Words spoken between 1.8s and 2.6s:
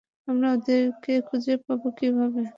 কিভাবে?